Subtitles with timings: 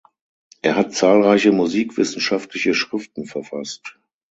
[0.63, 3.99] Er hat zahlreiche musikwissenschaftliche Schriften verfasst.